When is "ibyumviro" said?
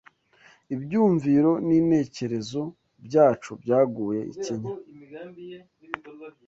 0.75-1.51